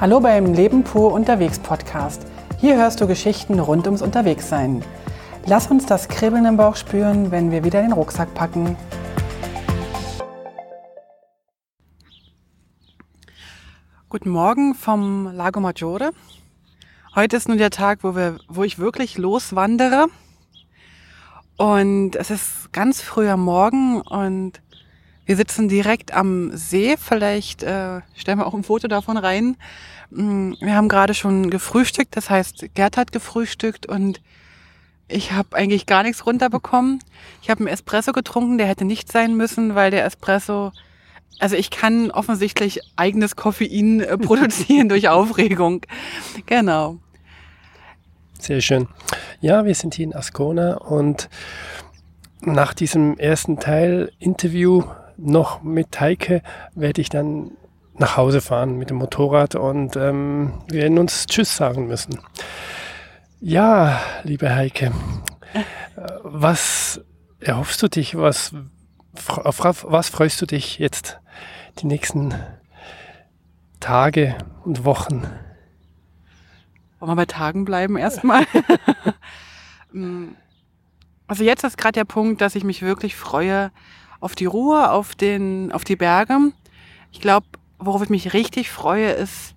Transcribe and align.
Hallo 0.00 0.18
beim 0.18 0.54
Leben 0.54 0.82
pur 0.82 1.12
unterwegs 1.12 1.58
Podcast. 1.58 2.26
Hier 2.58 2.76
hörst 2.76 3.02
du 3.02 3.06
Geschichten 3.06 3.60
rund 3.60 3.84
ums 3.84 4.00
Unterwegssein. 4.00 4.82
Lass 5.44 5.70
uns 5.70 5.84
das 5.84 6.08
Kribbeln 6.08 6.46
im 6.46 6.56
Bauch 6.56 6.76
spüren, 6.76 7.30
wenn 7.30 7.50
wir 7.50 7.64
wieder 7.64 7.82
den 7.82 7.92
Rucksack 7.92 8.32
packen. 8.32 8.78
Guten 14.08 14.30
Morgen 14.30 14.74
vom 14.74 15.34
Lago 15.34 15.60
Maggiore. 15.60 16.12
Heute 17.14 17.36
ist 17.36 17.50
nun 17.50 17.58
der 17.58 17.68
Tag, 17.68 17.98
wo, 18.02 18.16
wir, 18.16 18.38
wo 18.48 18.64
ich 18.64 18.78
wirklich 18.78 19.18
loswandere. 19.18 20.06
Und 21.58 22.16
es 22.16 22.30
ist 22.30 22.72
ganz 22.72 23.02
früh 23.02 23.28
am 23.28 23.44
Morgen 23.44 24.00
und 24.00 24.62
wir 25.30 25.36
sitzen 25.36 25.68
direkt 25.68 26.12
am 26.12 26.50
See. 26.56 26.96
Vielleicht 26.98 27.62
äh, 27.62 28.00
stellen 28.16 28.38
wir 28.38 28.48
auch 28.48 28.54
ein 28.54 28.64
Foto 28.64 28.88
davon 28.88 29.16
rein. 29.16 29.56
Mm, 30.10 30.54
wir 30.60 30.74
haben 30.74 30.88
gerade 30.88 31.14
schon 31.14 31.50
gefrühstückt, 31.50 32.16
das 32.16 32.30
heißt, 32.30 32.74
Gerd 32.74 32.96
hat 32.96 33.12
gefrühstückt 33.12 33.86
und 33.86 34.20
ich 35.06 35.30
habe 35.30 35.56
eigentlich 35.56 35.86
gar 35.86 36.02
nichts 36.02 36.26
runterbekommen. 36.26 36.98
Ich 37.42 37.48
habe 37.48 37.60
einen 37.60 37.68
Espresso 37.68 38.10
getrunken, 38.10 38.58
der 38.58 38.66
hätte 38.66 38.84
nicht 38.84 39.12
sein 39.12 39.36
müssen, 39.36 39.76
weil 39.76 39.92
der 39.92 40.04
Espresso, 40.04 40.72
also 41.38 41.54
ich 41.54 41.70
kann 41.70 42.10
offensichtlich 42.10 42.80
eigenes 42.96 43.36
Koffein 43.36 44.00
äh, 44.00 44.18
produzieren 44.18 44.88
durch 44.88 45.08
Aufregung. 45.10 45.82
Genau. 46.46 46.98
Sehr 48.40 48.60
schön. 48.60 48.88
Ja, 49.40 49.64
wir 49.64 49.76
sind 49.76 49.94
hier 49.94 50.06
in 50.06 50.14
Ascona 50.16 50.78
und 50.78 51.30
nach 52.40 52.74
diesem 52.74 53.16
ersten 53.16 53.60
Teil 53.60 54.10
Interview 54.18 54.82
noch 55.22 55.62
mit 55.62 56.00
Heike 56.00 56.42
werde 56.74 57.00
ich 57.00 57.08
dann 57.08 57.52
nach 57.94 58.16
Hause 58.16 58.40
fahren 58.40 58.78
mit 58.78 58.90
dem 58.90 58.96
Motorrad 58.96 59.54
und 59.54 59.96
ähm, 59.96 60.62
wir 60.68 60.82
werden 60.82 60.98
uns 60.98 61.26
Tschüss 61.26 61.56
sagen 61.56 61.86
müssen. 61.86 62.18
Ja, 63.40 64.00
liebe 64.22 64.54
Heike, 64.54 64.92
was 66.22 67.00
erhoffst 67.40 67.82
du 67.82 67.88
dich, 67.88 68.16
was, 68.16 68.54
auf 69.28 69.60
was 69.62 70.08
freust 70.08 70.40
du 70.40 70.46
dich 70.46 70.78
jetzt 70.78 71.20
die 71.80 71.86
nächsten 71.86 72.34
Tage 73.80 74.36
und 74.64 74.84
Wochen? 74.84 75.26
Wollen 76.98 77.12
wir 77.12 77.16
bei 77.16 77.26
Tagen 77.26 77.64
bleiben 77.64 77.96
erstmal? 77.96 78.44
Mm. 79.92 80.36
also 81.26 81.42
jetzt 81.42 81.64
ist 81.64 81.76
gerade 81.76 81.94
der 81.94 82.04
Punkt, 82.04 82.40
dass 82.40 82.54
ich 82.54 82.62
mich 82.62 82.80
wirklich 82.80 83.16
freue 83.16 83.72
auf 84.20 84.34
die 84.34 84.46
Ruhe, 84.46 84.90
auf, 84.90 85.14
den, 85.14 85.72
auf 85.72 85.84
die 85.84 85.96
Berge. 85.96 86.52
Ich 87.12 87.20
glaube, 87.20 87.46
worauf 87.78 88.02
ich 88.02 88.10
mich 88.10 88.32
richtig 88.32 88.70
freue, 88.70 89.10
ist, 89.10 89.54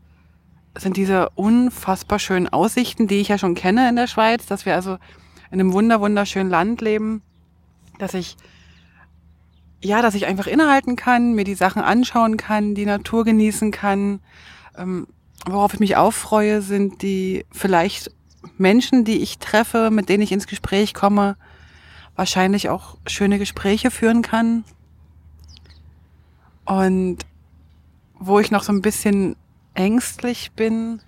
sind 0.78 0.97
diese 0.97 1.30
unfassbar 1.36 2.20
schönen 2.20 2.47
Aussichten, 2.47 3.08
die 3.08 3.20
ich 3.20 3.28
ja 3.28 3.38
schon 3.38 3.55
kenne 3.55 3.88
in 3.89 3.95
der 3.95 4.08
Schweiz, 4.08 4.45
dass 4.45 4.66
wir 4.66 4.75
also 4.75 4.97
in 5.52 5.59
einem 5.59 5.73
wunder 5.73 6.02
wunderschönen 6.02 6.50
Land 6.50 6.81
leben, 6.81 7.22
dass 8.00 8.14
ich 8.14 8.38
ja, 9.81 10.02
dass 10.02 10.16
ich 10.16 10.25
einfach 10.25 10.47
innehalten 10.47 10.95
kann, 10.95 11.33
mir 11.33 11.44
die 11.44 11.55
Sachen 11.55 11.81
anschauen 11.81 12.38
kann, 12.38 12.73
die 12.73 12.86
Natur 12.86 13.25
genießen 13.25 13.72
kann, 13.72 14.22
ähm, 14.77 15.08
Worauf 15.45 15.73
ich 15.73 15.80
mich 15.80 15.98
auch 15.98 16.14
freue, 16.14 16.61
sind 16.61 17.02
die 17.02 17.45
vielleicht 17.52 18.11
Menschen, 18.58 19.03
die 19.03 19.22
ich 19.22 19.39
treffe, 19.39 19.89
mit 19.92 20.08
denen 20.08 20.23
ich 20.23 20.31
ins 20.31 20.48
Gespräch 20.48 20.94
komme, 20.94 21.36
wahrscheinlich 22.16 22.69
auch 22.69 22.97
schöne 23.08 23.39
Gespräche 23.39 23.92
führen 23.92 24.22
kann. 24.22 24.64
Und 26.66 27.20
wo 28.14 28.39
ich 28.39 28.52
noch 28.52 28.64
so 28.64 28.72
ein 28.72 28.81
bisschen 28.81 29.36
ängstlich 29.73 30.52
bin, 30.53 31.02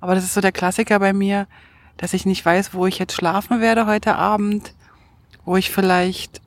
aber 0.00 0.14
das 0.14 0.24
ist 0.24 0.34
so 0.34 0.40
der 0.40 0.52
Klassiker 0.52 0.98
bei 0.98 1.12
mir, 1.12 1.46
dass 1.96 2.12
ich 2.12 2.26
nicht 2.26 2.44
weiß, 2.44 2.74
wo 2.74 2.86
ich 2.86 2.98
jetzt 2.98 3.14
schlafen 3.14 3.60
werde 3.60 3.86
heute 3.86 4.16
Abend, 4.16 4.74
wo 5.44 5.56
ich 5.56 5.70
vielleicht, 5.70 6.40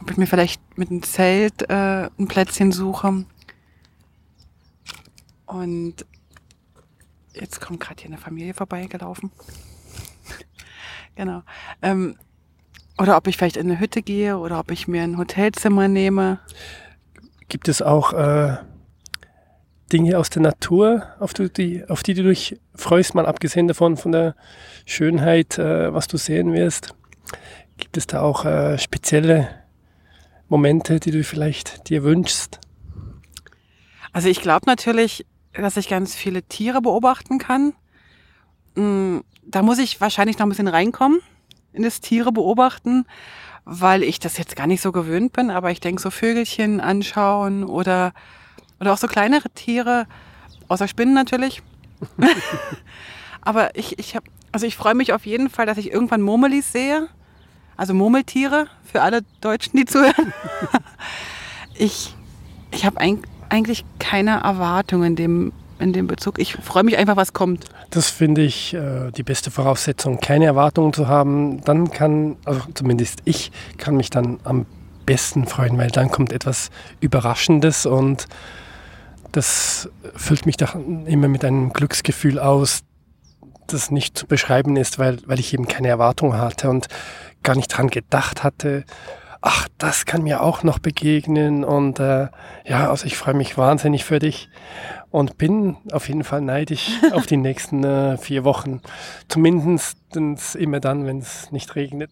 ob 0.00 0.10
ich 0.10 0.16
mir 0.16 0.26
vielleicht 0.26 0.60
mit 0.78 0.90
einem 0.90 1.02
Zelt 1.02 1.68
äh, 1.70 2.08
ein 2.18 2.28
Plätzchen 2.28 2.72
suche. 2.72 3.24
Und 5.46 6.06
Jetzt 7.34 7.60
kommt 7.60 7.80
gerade 7.80 8.00
hier 8.00 8.10
eine 8.10 8.18
Familie 8.18 8.54
vorbeigelaufen. 8.54 9.32
genau. 11.16 11.42
Ähm, 11.82 12.16
oder 12.98 13.16
ob 13.16 13.26
ich 13.26 13.36
vielleicht 13.36 13.56
in 13.56 13.70
eine 13.70 13.80
Hütte 13.80 14.02
gehe 14.02 14.38
oder 14.38 14.60
ob 14.60 14.70
ich 14.70 14.86
mir 14.86 15.02
ein 15.02 15.18
Hotelzimmer 15.18 15.88
nehme. 15.88 16.38
Gibt 17.48 17.68
es 17.68 17.82
auch 17.82 18.12
äh, 18.12 18.56
Dinge 19.92 20.18
aus 20.18 20.30
der 20.30 20.42
Natur, 20.42 21.02
auf 21.18 21.34
die, 21.34 21.84
auf 21.88 22.02
die 22.02 22.14
du 22.14 22.22
dich 22.22 22.58
freust, 22.74 23.14
mal 23.14 23.26
abgesehen 23.26 23.68
davon 23.68 23.96
von 23.96 24.12
der 24.12 24.34
Schönheit, 24.86 25.58
äh, 25.58 25.92
was 25.92 26.06
du 26.06 26.16
sehen 26.16 26.52
wirst? 26.52 26.94
Gibt 27.76 27.96
es 27.96 28.06
da 28.06 28.22
auch 28.22 28.44
äh, 28.44 28.78
spezielle 28.78 29.48
Momente, 30.48 31.00
die 31.00 31.10
du 31.10 31.24
vielleicht 31.24 31.88
dir 31.88 32.04
wünschst? 32.04 32.60
Also 34.12 34.28
ich 34.28 34.40
glaube 34.40 34.66
natürlich, 34.66 35.26
dass 35.52 35.76
ich 35.76 35.88
ganz 35.88 36.14
viele 36.14 36.44
Tiere 36.44 36.80
beobachten 36.80 37.38
kann. 37.38 37.74
Mm, 38.76 39.18
da 39.44 39.62
muss 39.62 39.78
ich 39.78 40.00
wahrscheinlich 40.00 40.38
noch 40.38 40.46
ein 40.46 40.50
bisschen 40.50 40.68
reinkommen 40.68 41.20
Tiere 42.00 42.32
beobachten, 42.32 43.06
weil 43.64 44.02
ich 44.02 44.18
das 44.18 44.38
jetzt 44.38 44.56
gar 44.56 44.66
nicht 44.66 44.80
so 44.80 44.92
gewöhnt 44.92 45.32
bin, 45.32 45.50
aber 45.50 45.70
ich 45.70 45.80
denke, 45.80 46.00
so 46.00 46.10
Vögelchen 46.10 46.80
anschauen 46.80 47.64
oder, 47.64 48.12
oder 48.80 48.92
auch 48.92 48.98
so 48.98 49.06
kleinere 49.06 49.50
Tiere, 49.50 50.06
außer 50.68 50.88
Spinnen 50.88 51.14
natürlich. 51.14 51.62
aber 53.40 53.76
ich, 53.76 53.98
ich 53.98 54.16
habe, 54.16 54.26
also 54.52 54.66
ich 54.66 54.76
freue 54.76 54.94
mich 54.94 55.12
auf 55.12 55.26
jeden 55.26 55.50
Fall, 55.50 55.66
dass 55.66 55.78
ich 55.78 55.90
irgendwann 55.90 56.22
Murmelis 56.22 56.72
sehe. 56.72 57.08
Also 57.76 57.92
Murmeltiere 57.92 58.68
für 58.84 59.02
alle 59.02 59.22
Deutschen, 59.40 59.76
die 59.76 59.84
zuhören. 59.84 60.32
ich 61.74 62.14
ich 62.74 62.84
habe 62.84 63.00
eigentlich 63.48 63.84
keine 63.98 64.40
Erwartungen 64.42 65.10
in 65.10 65.16
dem, 65.16 65.52
in 65.78 65.92
dem 65.92 66.06
Bezug. 66.06 66.38
Ich 66.38 66.54
freue 66.54 66.84
mich 66.84 66.96
einfach, 66.96 67.16
was 67.16 67.32
kommt. 67.32 67.64
Das 67.90 68.10
finde 68.10 68.42
ich 68.42 68.74
äh, 68.74 69.10
die 69.10 69.22
beste 69.22 69.50
Voraussetzung, 69.50 70.20
keine 70.20 70.46
Erwartungen 70.46 70.92
zu 70.92 71.08
haben. 71.08 71.62
Dann 71.64 71.90
kann, 71.90 72.36
also 72.44 72.60
zumindest 72.74 73.20
ich, 73.24 73.52
kann 73.78 73.96
mich 73.96 74.10
dann 74.10 74.38
am 74.44 74.66
besten 75.06 75.46
freuen, 75.46 75.76
weil 75.78 75.90
dann 75.90 76.10
kommt 76.10 76.32
etwas 76.32 76.70
Überraschendes 77.00 77.86
und 77.86 78.26
das 79.32 79.88
füllt 80.14 80.46
mich 80.46 80.56
dann 80.56 81.06
immer 81.06 81.28
mit 81.28 81.44
einem 81.44 81.72
Glücksgefühl 81.72 82.38
aus, 82.38 82.82
das 83.66 83.90
nicht 83.90 84.16
zu 84.16 84.26
beschreiben 84.26 84.76
ist, 84.76 84.98
weil, 84.98 85.18
weil 85.26 85.40
ich 85.40 85.52
eben 85.52 85.66
keine 85.66 85.88
Erwartung 85.88 86.36
hatte 86.36 86.70
und 86.70 86.86
gar 87.42 87.56
nicht 87.56 87.68
dran 87.68 87.88
gedacht 87.88 88.44
hatte 88.44 88.84
ach, 89.44 89.68
das 89.76 90.06
kann 90.06 90.22
mir 90.22 90.42
auch 90.42 90.62
noch 90.62 90.78
begegnen. 90.78 91.64
Und 91.64 92.00
äh, 92.00 92.28
ja, 92.64 92.90
also 92.90 93.06
ich 93.06 93.16
freue 93.16 93.34
mich 93.34 93.58
wahnsinnig 93.58 94.04
für 94.04 94.18
dich 94.18 94.48
und 95.10 95.36
bin 95.36 95.76
auf 95.92 96.08
jeden 96.08 96.24
Fall 96.24 96.40
neidisch 96.40 96.90
auf 97.12 97.26
die 97.26 97.36
nächsten 97.36 97.84
äh, 97.84 98.16
vier 98.16 98.44
Wochen. 98.44 98.80
Zumindest 99.28 99.98
immer 100.56 100.80
dann, 100.80 101.04
wenn 101.06 101.18
es 101.18 101.52
nicht 101.52 101.76
regnet. 101.76 102.10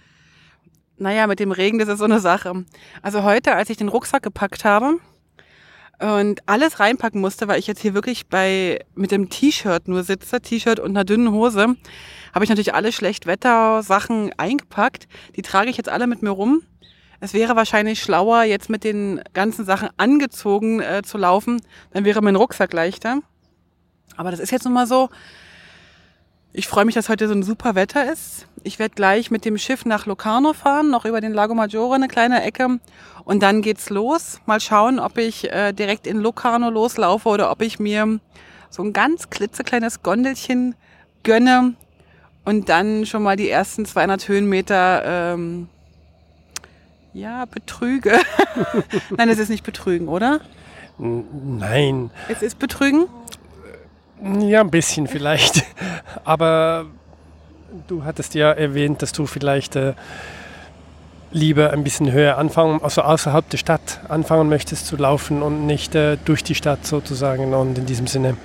naja, 0.98 1.26
mit 1.26 1.40
dem 1.40 1.50
Regen, 1.50 1.78
das 1.78 1.88
ist 1.88 1.98
so 1.98 2.04
eine 2.04 2.20
Sache. 2.20 2.64
Also 3.00 3.22
heute, 3.22 3.54
als 3.54 3.70
ich 3.70 3.78
den 3.78 3.88
Rucksack 3.88 4.22
gepackt 4.22 4.66
habe, 4.66 4.98
und 6.00 6.40
alles 6.46 6.78
reinpacken 6.78 7.20
musste, 7.20 7.48
weil 7.48 7.58
ich 7.58 7.66
jetzt 7.66 7.80
hier 7.80 7.94
wirklich 7.94 8.28
bei 8.28 8.84
mit 8.94 9.10
dem 9.10 9.30
T-Shirt 9.30 9.88
nur 9.88 10.04
sitze, 10.04 10.40
T-Shirt 10.40 10.78
und 10.78 10.90
einer 10.90 11.04
dünnen 11.04 11.32
Hose, 11.32 11.74
habe 12.32 12.44
ich 12.44 12.48
natürlich 12.48 12.74
alle 12.74 12.92
Schlechtwetter-Sachen 12.92 14.32
eingepackt. 14.36 15.08
Die 15.36 15.42
trage 15.42 15.70
ich 15.70 15.76
jetzt 15.76 15.88
alle 15.88 16.06
mit 16.06 16.22
mir 16.22 16.30
rum. 16.30 16.62
Es 17.20 17.34
wäre 17.34 17.56
wahrscheinlich 17.56 18.00
schlauer, 18.00 18.44
jetzt 18.44 18.70
mit 18.70 18.84
den 18.84 19.20
ganzen 19.32 19.64
Sachen 19.64 19.88
angezogen 19.96 20.80
äh, 20.80 21.02
zu 21.04 21.18
laufen. 21.18 21.60
Dann 21.90 22.04
wäre 22.04 22.22
mein 22.22 22.36
Rucksack 22.36 22.72
leichter. 22.72 23.20
Aber 24.16 24.30
das 24.30 24.38
ist 24.38 24.52
jetzt 24.52 24.64
nun 24.64 24.74
mal 24.74 24.86
so. 24.86 25.08
Ich 26.58 26.66
freue 26.66 26.84
mich, 26.84 26.96
dass 26.96 27.08
heute 27.08 27.28
so 27.28 27.34
ein 27.34 27.44
super 27.44 27.76
Wetter 27.76 28.12
ist. 28.12 28.48
Ich 28.64 28.80
werde 28.80 28.96
gleich 28.96 29.30
mit 29.30 29.44
dem 29.44 29.58
Schiff 29.58 29.84
nach 29.84 30.06
Locarno 30.06 30.54
fahren, 30.54 30.90
noch 30.90 31.04
über 31.04 31.20
den 31.20 31.32
Lago 31.32 31.54
Maggiore 31.54 31.94
eine 31.94 32.08
kleine 32.08 32.42
Ecke. 32.42 32.80
Und 33.24 33.44
dann 33.44 33.62
geht's 33.62 33.90
los. 33.90 34.40
Mal 34.44 34.58
schauen, 34.58 34.98
ob 34.98 35.18
ich 35.18 35.52
äh, 35.52 35.72
direkt 35.72 36.04
in 36.08 36.18
Locarno 36.18 36.68
loslaufe 36.68 37.28
oder 37.28 37.52
ob 37.52 37.62
ich 37.62 37.78
mir 37.78 38.18
so 38.70 38.82
ein 38.82 38.92
ganz 38.92 39.30
klitzekleines 39.30 40.02
Gondelchen 40.02 40.74
gönne 41.22 41.74
und 42.44 42.68
dann 42.68 43.06
schon 43.06 43.22
mal 43.22 43.36
die 43.36 43.48
ersten 43.48 43.86
200 43.86 44.26
Höhenmeter 44.26 45.34
ähm, 45.34 45.68
ja, 47.14 47.44
betrüge. 47.44 48.18
Nein, 49.16 49.28
es 49.28 49.38
ist 49.38 49.50
nicht 49.50 49.62
betrügen, 49.62 50.08
oder? 50.08 50.40
Nein. 50.98 52.10
Es 52.28 52.42
ist 52.42 52.58
betrügen? 52.58 53.06
Ja, 54.22 54.60
ein 54.60 54.70
bisschen 54.70 55.06
vielleicht. 55.06 55.64
Aber 56.24 56.86
du 57.86 58.04
hattest 58.04 58.34
ja 58.34 58.50
erwähnt, 58.50 59.02
dass 59.02 59.12
du 59.12 59.26
vielleicht 59.26 59.76
äh, 59.76 59.94
lieber 61.30 61.72
ein 61.72 61.84
bisschen 61.84 62.10
höher 62.10 62.38
anfangen, 62.38 62.80
also 62.82 63.02
außerhalb 63.02 63.48
der 63.50 63.58
Stadt 63.58 64.00
anfangen 64.08 64.48
möchtest 64.48 64.86
zu 64.86 64.96
laufen 64.96 65.42
und 65.42 65.66
nicht 65.66 65.94
äh, 65.94 66.16
durch 66.24 66.42
die 66.42 66.54
Stadt 66.54 66.86
sozusagen. 66.86 67.54
Und 67.54 67.78
in 67.78 67.86
diesem 67.86 68.06
Sinne 68.06 68.36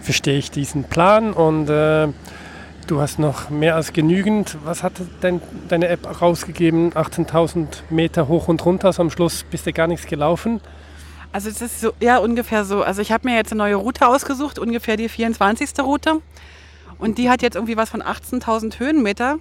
verstehe 0.00 0.38
ich 0.38 0.50
diesen 0.50 0.84
Plan 0.84 1.32
und 1.32 1.68
äh, 1.68 2.08
du 2.86 3.00
hast 3.00 3.18
noch 3.18 3.50
mehr 3.50 3.74
als 3.74 3.92
genügend. 3.92 4.56
Was 4.64 4.82
hat 4.82 4.92
dein, 5.20 5.42
deine 5.68 5.88
App 5.88 6.22
rausgegeben? 6.22 6.92
18.000 6.92 7.66
Meter 7.90 8.28
hoch 8.28 8.48
und 8.48 8.64
runter, 8.64 8.88
also 8.88 9.02
am 9.02 9.10
Schluss 9.10 9.44
bist 9.50 9.66
du 9.66 9.72
gar 9.72 9.88
nichts 9.88 10.06
gelaufen. 10.06 10.60
Also 11.36 11.50
es 11.50 11.60
ist 11.60 11.82
so, 11.82 11.92
ja, 12.00 12.16
ungefähr 12.16 12.64
so. 12.64 12.82
Also 12.82 13.02
ich 13.02 13.12
habe 13.12 13.28
mir 13.28 13.36
jetzt 13.36 13.52
eine 13.52 13.58
neue 13.58 13.74
Route 13.74 14.08
ausgesucht, 14.08 14.58
ungefähr 14.58 14.96
die 14.96 15.10
24. 15.10 15.78
Route. 15.80 16.22
Und 16.98 17.18
die 17.18 17.28
hat 17.28 17.42
jetzt 17.42 17.56
irgendwie 17.56 17.76
was 17.76 17.90
von 17.90 18.02
18.000 18.02 18.78
Höhenmeter 18.78 19.36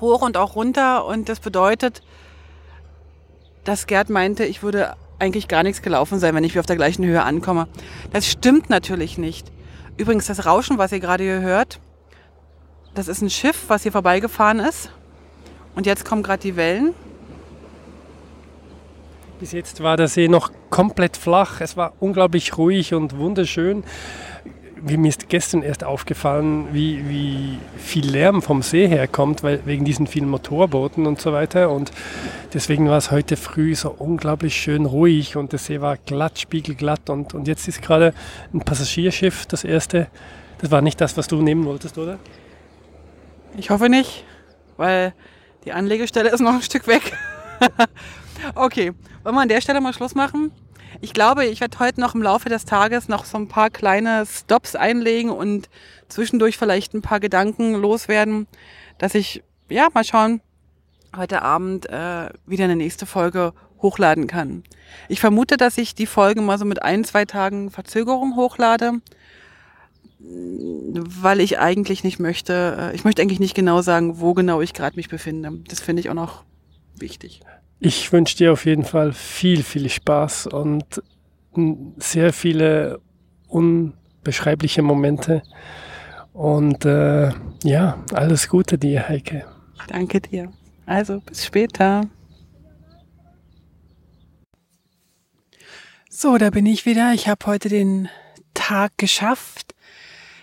hoch 0.00 0.22
und 0.22 0.36
auch 0.36 0.54
runter. 0.54 1.04
Und 1.04 1.28
das 1.28 1.40
bedeutet, 1.40 2.02
dass 3.64 3.88
Gerd 3.88 4.08
meinte, 4.08 4.44
ich 4.44 4.62
würde 4.62 4.94
eigentlich 5.18 5.48
gar 5.48 5.64
nichts 5.64 5.82
gelaufen 5.82 6.20
sein, 6.20 6.32
wenn 6.36 6.44
ich 6.44 6.60
auf 6.60 6.66
der 6.66 6.76
gleichen 6.76 7.04
Höhe 7.04 7.24
ankomme. 7.24 7.66
Das 8.12 8.30
stimmt 8.30 8.70
natürlich 8.70 9.18
nicht. 9.18 9.50
Übrigens, 9.96 10.28
das 10.28 10.46
Rauschen, 10.46 10.78
was 10.78 10.92
ihr 10.92 11.00
gerade 11.00 11.24
hier 11.24 11.40
hört, 11.40 11.80
das 12.94 13.08
ist 13.08 13.20
ein 13.20 13.30
Schiff, 13.30 13.64
was 13.66 13.82
hier 13.82 13.90
vorbeigefahren 13.90 14.60
ist. 14.60 14.92
Und 15.74 15.86
jetzt 15.86 16.04
kommen 16.04 16.22
gerade 16.22 16.42
die 16.42 16.54
Wellen. 16.54 16.94
Bis 19.44 19.52
jetzt 19.52 19.82
war 19.82 19.98
der 19.98 20.08
See 20.08 20.26
noch 20.26 20.52
komplett 20.70 21.18
flach. 21.18 21.60
Es 21.60 21.76
war 21.76 21.92
unglaublich 22.00 22.56
ruhig 22.56 22.94
und 22.94 23.18
wunderschön 23.18 23.84
mir 24.80 25.08
ist 25.08 25.28
gestern 25.28 25.62
erst 25.62 25.84
aufgefallen, 25.84 26.68
wie, 26.72 27.06
wie 27.10 27.58
viel 27.76 28.08
Lärm 28.10 28.40
vom 28.40 28.62
See 28.62 28.88
herkommt, 28.88 29.42
weil 29.42 29.60
wegen 29.66 29.84
diesen 29.84 30.06
vielen 30.06 30.30
Motorbooten 30.30 31.06
und 31.06 31.20
so 31.20 31.34
weiter. 31.34 31.70
Und 31.70 31.90
deswegen 32.54 32.88
war 32.88 32.96
es 32.96 33.10
heute 33.10 33.36
früh 33.36 33.74
so 33.74 33.90
unglaublich 33.90 34.56
schön 34.56 34.86
ruhig 34.86 35.36
und 35.36 35.52
der 35.52 35.58
See 35.58 35.82
war 35.82 35.98
glatt, 35.98 36.38
spiegelglatt. 36.38 37.10
Und, 37.10 37.34
und 37.34 37.46
jetzt 37.46 37.68
ist 37.68 37.82
gerade 37.82 38.14
ein 38.54 38.60
Passagierschiff, 38.60 39.44
das 39.44 39.62
erste. 39.62 40.06
Das 40.62 40.70
war 40.70 40.80
nicht 40.80 41.02
das, 41.02 41.18
was 41.18 41.28
du 41.28 41.42
nehmen 41.42 41.66
wolltest, 41.66 41.98
oder? 41.98 42.18
Ich 43.58 43.68
hoffe 43.68 43.90
nicht, 43.90 44.24
weil 44.78 45.12
die 45.66 45.72
Anlegestelle 45.72 46.30
ist 46.30 46.40
noch 46.40 46.54
ein 46.54 46.62
Stück 46.62 46.86
weg. 46.86 47.12
okay, 48.54 48.92
wollen 49.22 49.34
wir 49.34 49.42
an 49.42 49.48
der 49.48 49.60
Stelle 49.60 49.80
mal 49.80 49.92
Schluss 49.92 50.14
machen? 50.14 50.52
Ich 51.00 51.12
glaube, 51.12 51.44
ich 51.44 51.60
werde 51.60 51.78
heute 51.78 52.00
noch 52.00 52.14
im 52.14 52.22
Laufe 52.22 52.48
des 52.48 52.64
Tages 52.64 53.08
noch 53.08 53.24
so 53.24 53.36
ein 53.36 53.48
paar 53.48 53.70
kleine 53.70 54.24
Stops 54.26 54.76
einlegen 54.76 55.30
und 55.30 55.68
zwischendurch 56.08 56.56
vielleicht 56.56 56.94
ein 56.94 57.02
paar 57.02 57.20
Gedanken 57.20 57.74
loswerden, 57.74 58.46
dass 58.98 59.14
ich, 59.14 59.42
ja, 59.68 59.88
mal 59.92 60.04
schauen, 60.04 60.40
heute 61.16 61.42
Abend 61.42 61.86
äh, 61.86 62.28
wieder 62.46 62.64
eine 62.64 62.76
nächste 62.76 63.06
Folge 63.06 63.52
hochladen 63.82 64.26
kann. 64.26 64.64
Ich 65.08 65.20
vermute, 65.20 65.56
dass 65.56 65.78
ich 65.78 65.94
die 65.94 66.06
Folge 66.06 66.40
mal 66.40 66.58
so 66.58 66.64
mit 66.64 66.82
ein, 66.82 67.04
zwei 67.04 67.24
Tagen 67.24 67.70
Verzögerung 67.70 68.36
hochlade, 68.36 69.00
weil 70.18 71.40
ich 71.40 71.58
eigentlich 71.58 72.02
nicht 72.02 72.18
möchte, 72.18 72.76
äh, 72.80 72.94
ich 72.94 73.04
möchte 73.04 73.20
eigentlich 73.20 73.40
nicht 73.40 73.54
genau 73.54 73.82
sagen, 73.82 74.20
wo 74.20 74.32
genau 74.32 74.60
ich 74.60 74.72
gerade 74.72 74.96
mich 74.96 75.08
befinde. 75.08 75.52
Das 75.68 75.80
finde 75.80 76.00
ich 76.00 76.08
auch 76.08 76.14
noch 76.14 76.44
wichtig. 76.96 77.40
Ich 77.80 78.12
wünsche 78.12 78.36
dir 78.36 78.52
auf 78.52 78.64
jeden 78.64 78.84
Fall 78.84 79.12
viel, 79.12 79.62
viel 79.62 79.88
Spaß 79.88 80.46
und 80.48 81.02
sehr 81.96 82.32
viele 82.32 83.00
unbeschreibliche 83.48 84.82
Momente. 84.82 85.42
Und 86.32 86.84
äh, 86.84 87.30
ja, 87.62 88.02
alles 88.12 88.48
Gute 88.48 88.78
dir, 88.78 89.08
Heike. 89.08 89.46
Danke 89.88 90.20
dir. 90.20 90.52
Also, 90.86 91.20
bis 91.20 91.44
später. 91.44 92.08
So, 96.10 96.38
da 96.38 96.50
bin 96.50 96.66
ich 96.66 96.86
wieder. 96.86 97.12
Ich 97.12 97.28
habe 97.28 97.46
heute 97.46 97.68
den 97.68 98.08
Tag 98.54 98.92
geschafft. 98.98 99.74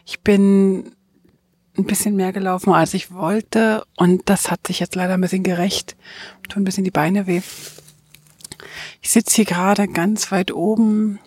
Ich 0.06 0.22
bin 0.22 0.96
ein 1.78 1.86
bisschen 1.86 2.16
mehr 2.16 2.34
gelaufen, 2.34 2.74
als 2.74 2.94
ich 2.94 3.12
wollte. 3.12 3.86
Und 3.96 4.30
das 4.30 4.52
hat 4.52 4.68
sich 4.68 4.80
jetzt 4.80 4.96
leider 4.96 5.14
ein 5.14 5.22
bisschen 5.22 5.44
gerecht. 5.44 5.96
Tut 6.44 6.58
ein 6.58 6.64
bisschen 6.64 6.84
die 6.84 6.92
Beine 6.92 7.28
weh. 7.28 7.42
Ich 9.02 9.10
sitze 9.10 9.38
hier 9.38 9.46
gerade 9.46 9.88
ganz 9.88 10.32
weit 10.32 10.52
oben 10.52 11.20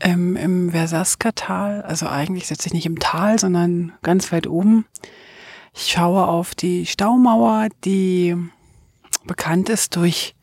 ähm, 0.00 0.36
im 0.36 0.70
Versaska-Tal. 0.70 1.82
Also 1.82 2.06
eigentlich 2.08 2.46
sitze 2.46 2.68
ich 2.68 2.74
nicht 2.74 2.86
im 2.86 2.98
Tal, 2.98 3.38
sondern 3.38 3.92
ganz 4.02 4.32
weit 4.32 4.46
oben. 4.46 4.86
Ich 5.74 5.92
schaue 5.92 6.26
auf 6.26 6.54
die 6.54 6.86
Staumauer, 6.86 7.68
die 7.84 8.36
bekannt 9.24 9.68
ist 9.68 9.96
durch 9.96 10.34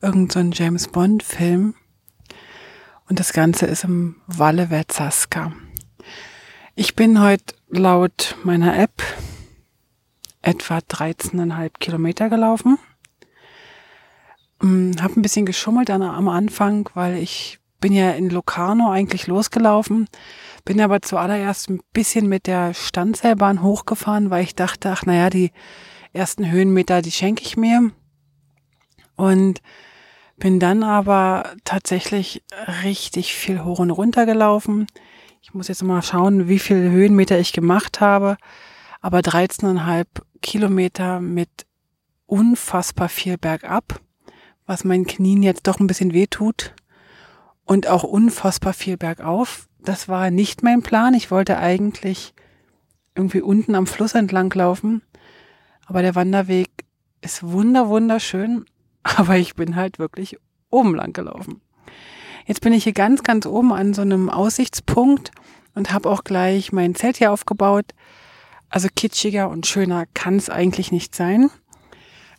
irgendeinen 0.00 0.52
so 0.52 0.62
James 0.62 0.88
Bond-Film. 0.88 1.74
Und 3.08 3.20
das 3.20 3.32
Ganze 3.32 3.66
ist 3.66 3.84
im 3.84 4.16
Valle 4.26 4.68
Verzaska. 4.68 5.52
Ich 6.76 6.96
bin 6.96 7.22
heute 7.22 7.54
laut 7.68 8.34
meiner 8.42 8.76
App 8.76 9.00
etwa 10.42 10.78
13,5 10.78 11.70
Kilometer 11.78 12.28
gelaufen. 12.28 12.80
Hm, 14.60 14.96
hab 15.00 15.16
ein 15.16 15.22
bisschen 15.22 15.46
geschummelt 15.46 15.88
am 15.88 16.28
Anfang, 16.28 16.90
weil 16.94 17.18
ich 17.18 17.60
bin 17.78 17.92
ja 17.92 18.10
in 18.10 18.28
Locarno 18.28 18.90
eigentlich 18.90 19.28
losgelaufen, 19.28 20.08
bin 20.64 20.80
aber 20.80 21.00
zuallererst 21.00 21.70
ein 21.70 21.80
bisschen 21.92 22.28
mit 22.28 22.48
der 22.48 22.74
Standseilbahn 22.74 23.62
hochgefahren, 23.62 24.30
weil 24.30 24.42
ich 24.42 24.56
dachte, 24.56 24.90
ach 24.90 25.06
naja, 25.06 25.30
die 25.30 25.52
ersten 26.12 26.50
Höhenmeter, 26.50 27.02
die 27.02 27.12
schenke 27.12 27.44
ich 27.44 27.56
mir. 27.56 27.92
Und 29.14 29.62
bin 30.38 30.58
dann 30.58 30.82
aber 30.82 31.52
tatsächlich 31.62 32.42
richtig 32.82 33.32
viel 33.32 33.62
hoch 33.62 33.78
und 33.78 33.92
runter 33.92 34.26
gelaufen. 34.26 34.88
Ich 35.46 35.52
muss 35.52 35.68
jetzt 35.68 35.82
mal 35.82 36.00
schauen, 36.00 36.48
wie 36.48 36.58
viele 36.58 36.90
Höhenmeter 36.90 37.38
ich 37.38 37.52
gemacht 37.52 38.00
habe. 38.00 38.38
Aber 39.02 39.18
13,5 39.18 40.06
Kilometer 40.40 41.20
mit 41.20 41.66
unfassbar 42.24 43.10
viel 43.10 43.36
bergab, 43.36 44.00
was 44.64 44.84
meinen 44.84 45.06
Knien 45.06 45.42
jetzt 45.42 45.66
doch 45.66 45.80
ein 45.80 45.86
bisschen 45.86 46.14
weh 46.14 46.26
tut. 46.26 46.72
Und 47.66 47.88
auch 47.88 48.04
unfassbar 48.04 48.72
viel 48.72 48.96
bergauf. 48.96 49.68
Das 49.80 50.08
war 50.08 50.30
nicht 50.30 50.62
mein 50.62 50.80
Plan. 50.80 51.12
Ich 51.12 51.30
wollte 51.30 51.58
eigentlich 51.58 52.32
irgendwie 53.14 53.42
unten 53.42 53.74
am 53.74 53.86
Fluss 53.86 54.14
entlang 54.14 54.50
laufen. 54.54 55.02
Aber 55.84 56.00
der 56.00 56.14
Wanderweg 56.14 56.70
ist 57.20 57.42
wunder, 57.42 57.90
wunderschön. 57.90 58.64
Aber 59.02 59.36
ich 59.36 59.54
bin 59.54 59.76
halt 59.76 59.98
wirklich 59.98 60.38
oben 60.70 60.94
lang 60.94 61.12
gelaufen. 61.12 61.60
Jetzt 62.46 62.60
bin 62.60 62.72
ich 62.72 62.84
hier 62.84 62.92
ganz, 62.92 63.22
ganz 63.22 63.46
oben 63.46 63.72
an 63.72 63.94
so 63.94 64.02
einem 64.02 64.28
Aussichtspunkt 64.28 65.30
und 65.74 65.92
habe 65.92 66.10
auch 66.10 66.24
gleich 66.24 66.72
mein 66.72 66.94
Zelt 66.94 67.16
hier 67.16 67.32
aufgebaut. 67.32 67.86
Also 68.68 68.88
kitschiger 68.94 69.48
und 69.48 69.66
schöner 69.66 70.04
kann 70.14 70.36
es 70.36 70.50
eigentlich 70.50 70.92
nicht 70.92 71.14
sein. 71.14 71.50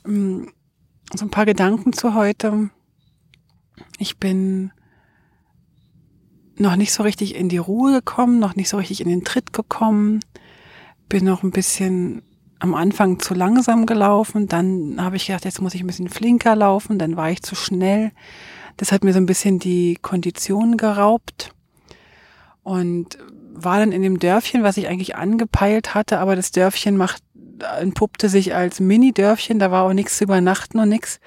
Ähm, 0.06 0.52
so 1.14 1.26
ein 1.26 1.32
paar 1.32 1.46
Gedanken 1.46 1.94
zu 1.94 2.14
heute. 2.14 2.70
Ich 4.00 4.18
bin 4.18 4.72
noch 6.58 6.76
nicht 6.76 6.94
so 6.94 7.04
richtig 7.04 7.36
in 7.36 7.50
die 7.50 7.58
Ruhe 7.58 7.94
gekommen, 7.94 8.40
noch 8.40 8.56
nicht 8.56 8.70
so 8.70 8.78
richtig 8.78 9.02
in 9.02 9.10
den 9.10 9.24
Tritt 9.24 9.54
gekommen, 9.54 10.20
bin 11.10 11.26
noch 11.26 11.44
ein 11.44 11.52
bisschen 11.52 12.22
am 12.60 12.74
Anfang 12.74 13.20
zu 13.20 13.34
langsam 13.34 13.86
gelaufen, 13.86 14.48
dann 14.48 14.96
habe 15.00 15.18
ich 15.18 15.28
gedacht, 15.28 15.46
jetzt 15.46 15.62
muss 15.62 15.74
ich 15.74 15.82
ein 15.82 15.88
bisschen 15.88 16.10
flinker 16.10 16.56
laufen, 16.56 16.98
dann 16.98 17.18
war 17.18 17.30
ich 17.30 17.44
zu 17.44 17.56
schnell, 17.56 18.12
das 18.78 18.92
hat 18.92 19.04
mir 19.04 19.14
so 19.14 19.20
ein 19.20 19.26
bisschen 19.26 19.60
die 19.60 19.98
Kondition 20.02 20.78
geraubt 20.78 21.54
und 22.64 23.18
war 23.54 23.80
dann 23.80 23.92
in 23.92 24.02
dem 24.02 24.20
Dörfchen, 24.20 24.64
was 24.64 24.78
ich 24.78 24.88
eigentlich 24.88 25.16
angepeilt 25.16 25.94
hatte, 25.94 26.20
aber 26.20 26.36
das 26.36 26.52
Dörfchen 26.52 26.98
macht, 26.98 27.24
entpuppte 27.80 28.28
sich 28.28 28.54
als 28.54 28.80
Mini-Dörfchen, 28.80 29.60
da 29.60 29.72
war 29.72 29.84
auch 29.84 29.94
nichts 29.94 30.18
zu 30.18 30.26
übernachten 30.26 30.80
und 30.80 30.90
nichts. 30.90 31.20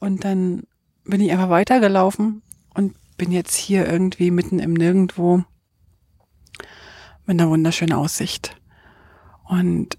Und 0.00 0.24
dann 0.24 0.64
bin 1.04 1.20
ich 1.20 1.30
einfach 1.30 1.50
weitergelaufen 1.50 2.42
und 2.74 2.94
bin 3.16 3.30
jetzt 3.30 3.54
hier 3.54 3.86
irgendwie 3.86 4.30
mitten 4.30 4.58
im 4.58 4.74
Nirgendwo 4.74 5.44
mit 7.26 7.40
einer 7.40 7.50
wunderschönen 7.50 7.92
Aussicht. 7.92 8.56
Und 9.44 9.98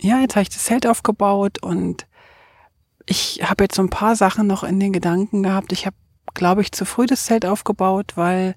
ja, 0.00 0.20
jetzt 0.20 0.34
habe 0.34 0.42
ich 0.42 0.48
das 0.48 0.64
Zelt 0.64 0.86
aufgebaut 0.86 1.62
und 1.62 2.06
ich 3.12 3.40
habe 3.42 3.64
jetzt 3.64 3.74
so 3.74 3.82
ein 3.82 3.90
paar 3.90 4.16
Sachen 4.16 4.46
noch 4.46 4.64
in 4.64 4.80
den 4.80 4.90
Gedanken 4.90 5.42
gehabt. 5.42 5.72
Ich 5.72 5.84
habe, 5.84 5.96
glaube 6.32 6.62
ich, 6.62 6.72
zu 6.72 6.86
früh 6.86 7.04
das 7.04 7.26
Zelt 7.26 7.44
aufgebaut, 7.44 8.12
weil 8.14 8.54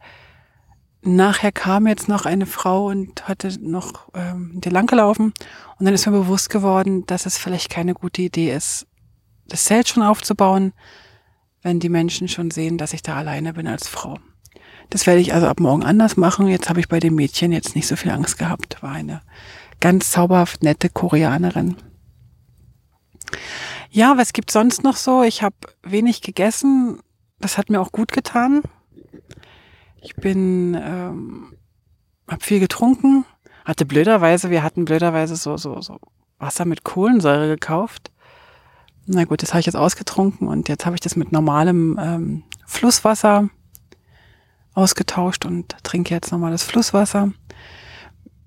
nachher 1.01 1.51
kam 1.51 1.87
jetzt 1.87 2.07
noch 2.07 2.25
eine 2.25 2.45
Frau 2.45 2.87
und 2.87 3.27
hatte 3.27 3.49
noch 3.59 4.07
ähm, 4.13 4.53
dir 4.55 4.71
lang 4.71 4.87
gelaufen. 4.87 5.33
Und 5.77 5.85
dann 5.85 5.93
ist 5.93 6.05
mir 6.05 6.13
bewusst 6.13 6.49
geworden, 6.49 7.05
dass 7.05 7.25
es 7.25 7.37
vielleicht 7.37 7.69
keine 7.69 7.93
gute 7.93 8.21
Idee 8.21 8.53
ist, 8.55 8.87
das 9.47 9.65
Zelt 9.65 9.89
schon 9.89 10.03
aufzubauen, 10.03 10.71
wenn 11.61 11.81
die 11.81 11.89
Menschen 11.89 12.29
schon 12.29 12.49
sehen, 12.49 12.77
dass 12.77 12.93
ich 12.93 13.01
da 13.01 13.17
alleine 13.17 13.53
bin 13.53 13.67
als 13.67 13.89
Frau. 13.89 14.17
Das 14.89 15.05
werde 15.05 15.19
ich 15.19 15.33
also 15.33 15.47
ab 15.47 15.59
morgen 15.59 15.83
anders 15.83 16.15
machen. 16.15 16.47
Jetzt 16.47 16.69
habe 16.69 16.79
ich 16.79 16.87
bei 16.87 17.01
dem 17.01 17.15
Mädchen 17.15 17.51
jetzt 17.51 17.75
nicht 17.75 17.87
so 17.87 17.97
viel 17.97 18.11
Angst 18.11 18.37
gehabt. 18.37 18.81
War 18.81 18.93
eine 18.93 19.21
ganz 19.81 20.11
zauberhaft 20.11 20.63
nette 20.63 20.87
Koreanerin. 20.89 21.75
Ja, 23.95 24.17
was 24.17 24.33
gibt 24.33 24.51
sonst 24.51 24.83
noch 24.83 24.97
so? 24.97 25.23
Ich 25.23 25.41
habe 25.41 25.55
wenig 25.81 26.21
gegessen. 26.21 26.99
Das 27.39 27.57
hat 27.57 27.69
mir 27.69 27.79
auch 27.79 27.93
gut 27.93 28.11
getan. 28.11 28.61
Ich 30.01 30.17
bin, 30.17 30.73
ähm, 30.77 31.53
habe 32.29 32.43
viel 32.43 32.59
getrunken. 32.59 33.23
Hatte 33.63 33.85
blöderweise, 33.85 34.49
wir 34.49 34.63
hatten 34.63 34.83
blöderweise 34.83 35.37
so, 35.37 35.55
so, 35.55 35.79
so 35.79 35.97
Wasser 36.39 36.65
mit 36.65 36.83
Kohlensäure 36.83 37.47
gekauft. 37.47 38.11
Na 39.05 39.23
gut, 39.23 39.41
das 39.41 39.51
habe 39.51 39.61
ich 39.61 39.65
jetzt 39.65 39.77
ausgetrunken 39.77 40.49
und 40.49 40.67
jetzt 40.67 40.85
habe 40.85 40.97
ich 40.97 41.01
das 41.01 41.15
mit 41.15 41.31
normalem 41.31 41.97
ähm, 41.97 42.43
Flusswasser 42.65 43.49
ausgetauscht 44.73 45.45
und 45.45 45.73
trinke 45.83 46.13
jetzt 46.13 46.33
normales 46.33 46.63
Flusswasser. 46.63 47.31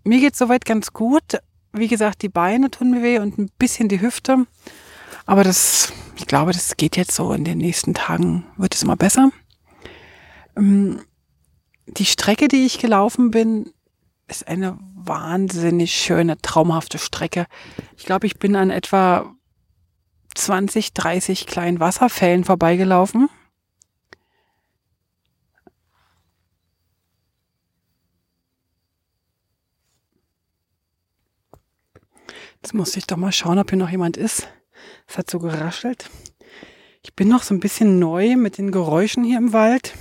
Mir 0.05 0.21
geht 0.21 0.37
soweit 0.37 0.67
ganz 0.67 0.93
gut. 0.93 1.39
Wie 1.73 1.89
gesagt, 1.89 2.21
die 2.21 2.29
Beine 2.29 2.71
tun 2.71 2.91
mir 2.91 3.03
weh 3.03 3.19
und 3.19 3.39
ein 3.39 3.51
bisschen 3.59 3.89
die 3.89 4.03
Hüfte. 4.03 4.45
Aber 5.29 5.45
das, 5.45 5.93
ich 6.17 6.27
glaube, 6.27 6.53
das 6.53 6.79
geht 6.79 6.97
jetzt 6.97 7.15
so 7.15 7.35
in 7.35 7.45
den 7.45 7.59
nächsten 7.59 7.93
Tagen, 7.93 8.47
wird 8.57 8.75
es 8.75 8.83
immer 8.83 8.97
besser. 8.97 9.31
Ähm, 10.57 11.03
die 11.87 12.07
Strecke, 12.07 12.49
die 12.49 12.65
ich 12.65 12.79
gelaufen 12.79 13.31
bin, 13.31 13.71
ist 14.27 14.49
eine 14.49 14.79
wahnsinnig 14.95 15.93
schöne, 15.93 16.41
traumhafte 16.41 16.97
Strecke. 16.97 17.47
Ich 17.99 18.07
glaube, 18.07 18.27
ich 18.27 18.39
bin 18.39 18.57
an 18.57 18.71
etwa 18.71 19.35
20, 20.35 20.95
30 20.95 21.47
kleinen 21.47 21.79
Wasserfällen 21.79 22.45
vorbeigelaufen. 22.45 23.29
Jetzt 32.63 32.73
muss 32.73 32.97
ich 32.97 33.07
doch 33.07 33.19
mal 33.19 33.31
schauen, 33.31 33.59
ob 33.59 33.69
hier 33.69 33.79
noch 33.79 33.91
jemand 33.91 34.17
ist. 34.17 34.49
Es 35.07 35.19
hat 35.19 35.31
so 35.31 35.39
geraschelt. 35.39 36.11
Ich 37.03 37.15
bin 37.15 37.29
noch 37.29 37.43
so 37.43 37.55
ein 37.55 37.61
bisschen 37.61 37.99
neu 37.99 38.37
mit 38.37 38.59
den 38.59 38.71
Geräuschen 38.71 39.25
hier 39.25 39.39
im 39.39 39.53
Wald. 39.53 39.95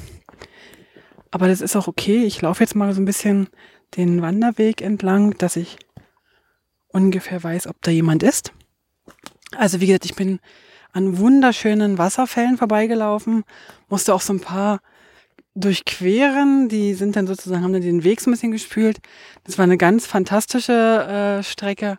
Aber 1.31 1.47
das 1.47 1.61
ist 1.61 1.75
auch 1.75 1.87
okay. 1.87 2.23
Ich 2.23 2.41
laufe 2.41 2.63
jetzt 2.63 2.75
mal 2.75 2.93
so 2.93 3.01
ein 3.01 3.05
bisschen 3.05 3.47
den 3.95 4.21
Wanderweg 4.21 4.81
entlang, 4.81 5.37
dass 5.37 5.55
ich 5.55 5.77
ungefähr 6.89 7.43
weiß, 7.43 7.67
ob 7.67 7.81
da 7.81 7.91
jemand 7.91 8.23
ist. 8.23 8.51
Also 9.55 9.79
wie 9.79 9.87
gesagt, 9.87 10.05
ich 10.05 10.15
bin 10.15 10.39
an 10.91 11.17
wunderschönen 11.17 11.97
Wasserfällen 11.97 12.57
vorbeigelaufen, 12.57 13.43
musste 13.87 14.13
auch 14.13 14.21
so 14.21 14.33
ein 14.33 14.39
paar 14.39 14.81
durchqueren. 15.55 16.69
Die 16.69 16.93
sind 16.93 17.15
dann 17.15 17.27
sozusagen, 17.27 17.63
haben 17.63 17.73
dann 17.73 17.81
den 17.81 18.03
Weg 18.03 18.21
so 18.21 18.29
ein 18.29 18.33
bisschen 18.33 18.51
gespült. 18.51 18.99
Das 19.43 19.57
war 19.57 19.63
eine 19.63 19.77
ganz 19.77 20.05
fantastische 20.05 20.73
äh, 21.39 21.43
Strecke. 21.43 21.97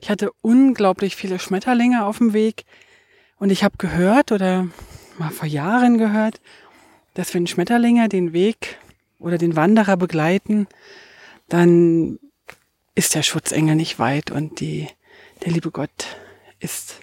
Ich 0.00 0.10
hatte 0.10 0.30
unglaublich 0.42 1.16
viele 1.16 1.38
Schmetterlinge 1.38 2.04
auf 2.04 2.18
dem 2.18 2.32
Weg 2.32 2.64
und 3.38 3.50
ich 3.50 3.64
habe 3.64 3.76
gehört 3.78 4.32
oder 4.32 4.68
mal 5.18 5.30
vor 5.30 5.48
Jahren 5.48 5.98
gehört, 5.98 6.40
dass 7.14 7.34
wenn 7.34 7.46
Schmetterlinge 7.46 8.08
den 8.08 8.32
Weg 8.32 8.78
oder 9.18 9.38
den 9.38 9.56
Wanderer 9.56 9.96
begleiten, 9.96 10.68
dann 11.48 12.18
ist 12.94 13.14
der 13.14 13.22
Schutzengel 13.22 13.74
nicht 13.74 13.98
weit 13.98 14.30
und 14.30 14.60
die, 14.60 14.88
der 15.44 15.52
liebe 15.52 15.70
Gott 15.70 16.16
ist 16.60 17.00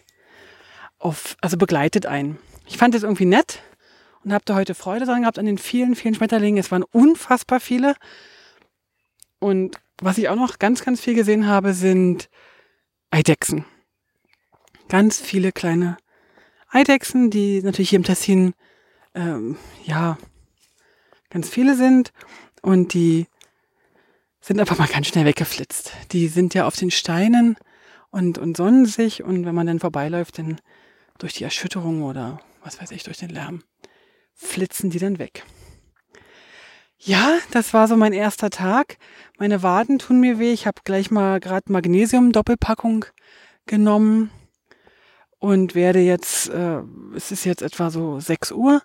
auf, 1.00 1.38
also 1.42 1.58
begleitet 1.58 2.06
einen. 2.06 2.38
Ich 2.68 2.78
fand 2.78 2.96
es 2.96 3.04
irgendwie 3.04 3.26
nett 3.26 3.62
und 4.24 4.34
habe 4.34 4.44
da 4.46 4.56
heute 4.56 4.74
Freude 4.74 5.06
dran 5.06 5.22
gehabt 5.22 5.40
an 5.40 5.46
den 5.46 5.58
vielen, 5.58 5.96
vielen 5.96 6.16
Schmetterlingen. 6.16 6.60
Es 6.60 6.72
waren 6.72 6.84
unfassbar 6.84 7.60
viele. 7.60 7.96
Und 9.40 9.80
was 10.02 10.18
ich 10.18 10.30
auch 10.30 10.36
noch 10.36 10.60
ganz, 10.60 10.84
ganz 10.84 11.00
viel 11.00 11.14
gesehen 11.14 11.48
habe, 11.48 11.74
sind 11.74 12.30
Eidechsen. 13.12 13.66
Ganz 14.88 15.20
viele 15.20 15.52
kleine 15.52 15.98
Eidechsen, 16.70 17.30
die 17.30 17.62
natürlich 17.62 17.90
hier 17.90 17.98
im 17.98 18.04
Tessin 18.04 18.54
ähm, 19.14 19.58
ja 19.84 20.18
ganz 21.30 21.50
viele 21.50 21.76
sind 21.76 22.12
und 22.62 22.94
die 22.94 23.28
sind 24.42 24.60
einfach 24.60 24.78
mal 24.78 24.88
ganz 24.88 25.08
schnell 25.08 25.26
weggeflitzt. 25.26 25.92
Die 26.12 26.28
sind 26.28 26.54
ja 26.54 26.68
auf 26.68 26.76
den 26.76 26.92
Steinen 26.92 27.58
und, 28.12 28.38
und 28.38 28.58
sonnen 28.58 28.86
sich 28.86 29.24
und 29.24 29.46
wenn 29.46 29.56
man 29.56 29.68
dann 29.68 29.80
vorbeiläuft, 29.80 30.38
dann 30.38 30.62
durch 31.18 31.34
die 31.34 31.44
Erschütterung 31.44 32.04
oder 32.04 32.40
was 32.64 32.82
weiß 32.82 32.92
ich, 32.92 33.04
durch 33.04 33.18
den 33.18 33.30
Lärm, 33.30 33.64
flitzen 34.34 34.90
die 34.90 35.00
dann 35.00 35.20
weg. 35.20 35.44
Ja, 36.98 37.38
das 37.52 37.74
war 37.74 37.88
so 37.88 37.96
mein 37.98 38.14
erster 38.14 38.50
Tag. 38.50 38.98
Meine 39.38 39.62
Waden 39.64 40.00
tun 40.00 40.20
mir 40.20 40.40
weh. 40.40 40.54
Ich 40.54 40.66
habe 40.66 40.82
gleich 40.84 41.12
mal 41.12 41.40
gerade 41.40 41.72
Magnesium-Doppelpackung 41.72 43.06
genommen 43.66 44.32
und 45.40 45.76
werde 45.76 46.00
jetzt, 46.00 46.50
äh, 46.50 46.82
es 47.16 47.32
ist 47.32 47.46
jetzt 47.46 47.62
etwa 47.62 47.90
so 47.90 48.20
6 48.20 48.52
Uhr, 48.52 48.82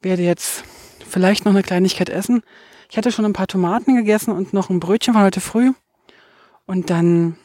werde 0.00 0.22
jetzt 0.22 0.64
vielleicht 1.08 1.44
noch 1.44 1.52
eine 1.52 1.62
Kleinigkeit 1.62 2.10
essen. 2.10 2.42
Ich 2.90 2.96
hatte 2.96 3.12
schon 3.12 3.24
ein 3.24 3.32
paar 3.32 3.46
Tomaten 3.46 3.96
gegessen 3.96 4.30
und 4.32 4.52
noch 4.52 4.70
ein 4.70 4.80
Brötchen 4.80 5.14
von 5.14 5.22
heute 5.22 5.40
früh. 5.40 5.72
Und 6.66 6.90
dann 6.90 7.36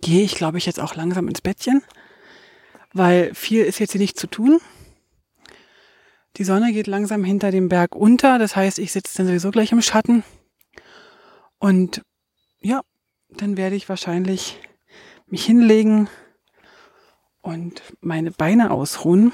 gehe 0.00 0.22
ich, 0.22 0.36
glaube 0.36 0.58
ich, 0.58 0.66
jetzt 0.66 0.80
auch 0.80 0.94
langsam 0.94 1.28
ins 1.28 1.40
Bettchen, 1.40 1.82
weil 2.92 3.34
viel 3.34 3.64
ist 3.64 3.80
jetzt 3.80 3.92
hier 3.92 4.00
nicht 4.00 4.18
zu 4.18 4.28
tun. 4.28 4.60
Die 6.38 6.44
Sonne 6.44 6.72
geht 6.72 6.86
langsam 6.86 7.24
hinter 7.24 7.50
dem 7.50 7.68
Berg 7.68 7.96
unter. 7.96 8.38
Das 8.38 8.54
heißt, 8.54 8.78
ich 8.78 8.92
sitze 8.92 9.18
dann 9.18 9.26
sowieso 9.26 9.50
gleich 9.50 9.72
im 9.72 9.82
Schatten. 9.82 10.22
Und 11.58 12.02
ja, 12.60 12.82
dann 13.28 13.56
werde 13.56 13.74
ich 13.74 13.88
wahrscheinlich 13.88 14.56
mich 15.26 15.44
hinlegen 15.44 16.08
und 17.42 17.82
meine 18.00 18.30
Beine 18.30 18.70
ausruhen. 18.70 19.32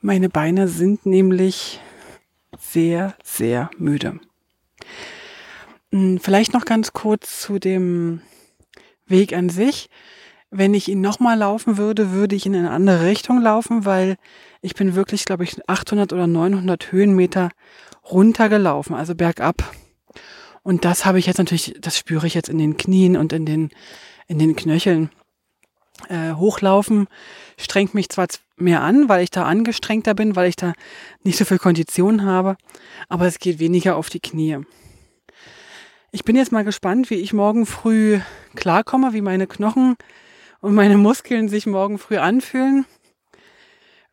Meine 0.00 0.28
Beine 0.28 0.68
sind 0.68 1.04
nämlich 1.04 1.80
sehr, 2.56 3.16
sehr 3.24 3.68
müde. 3.76 4.20
Hm, 5.90 6.20
vielleicht 6.20 6.54
noch 6.54 6.64
ganz 6.64 6.92
kurz 6.92 7.40
zu 7.40 7.58
dem 7.58 8.22
Weg 9.06 9.32
an 9.32 9.48
sich. 9.48 9.90
Wenn 10.54 10.74
ich 10.74 10.88
ihn 10.88 11.00
nochmal 11.00 11.38
laufen 11.38 11.78
würde, 11.78 12.12
würde 12.12 12.36
ich 12.36 12.44
in 12.44 12.54
eine 12.54 12.72
andere 12.72 13.06
Richtung 13.06 13.40
laufen, 13.40 13.86
weil 13.86 14.16
ich 14.60 14.74
bin 14.74 14.94
wirklich, 14.94 15.24
glaube 15.24 15.44
ich, 15.44 15.66
800 15.66 16.12
oder 16.12 16.26
900 16.26 16.92
Höhenmeter 16.92 17.48
runtergelaufen, 18.10 18.94
also 18.94 19.14
bergab. 19.14 19.74
Und 20.62 20.84
das 20.84 21.06
habe 21.06 21.18
ich 21.18 21.24
jetzt 21.24 21.38
natürlich, 21.38 21.74
das 21.80 21.96
spüre 21.96 22.26
ich 22.26 22.34
jetzt 22.34 22.50
in 22.50 22.58
den 22.58 22.76
Knien 22.76 23.16
und 23.16 23.32
in 23.32 23.46
den, 23.46 23.70
in 24.26 24.38
den 24.38 24.54
Knöcheln. 24.54 25.08
Äh, 26.10 26.32
hochlaufen 26.34 27.06
strengt 27.56 27.94
mich 27.94 28.10
zwar 28.10 28.26
mehr 28.56 28.82
an, 28.82 29.08
weil 29.08 29.24
ich 29.24 29.30
da 29.30 29.44
angestrengter 29.44 30.12
bin, 30.12 30.36
weil 30.36 30.50
ich 30.50 30.56
da 30.56 30.74
nicht 31.22 31.38
so 31.38 31.46
viel 31.46 31.58
Kondition 31.58 32.24
habe, 32.24 32.58
aber 33.08 33.26
es 33.26 33.38
geht 33.38 33.58
weniger 33.58 33.96
auf 33.96 34.10
die 34.10 34.20
Knie. 34.20 34.58
Ich 36.10 36.24
bin 36.24 36.36
jetzt 36.36 36.52
mal 36.52 36.64
gespannt, 36.64 37.08
wie 37.08 37.14
ich 37.14 37.32
morgen 37.32 37.64
früh 37.64 38.20
klarkomme, 38.54 39.14
wie 39.14 39.22
meine 39.22 39.46
Knochen 39.46 39.96
und 40.62 40.74
meine 40.74 40.96
Muskeln 40.96 41.48
sich 41.48 41.66
morgen 41.66 41.98
früh 41.98 42.16
anfühlen. 42.16 42.86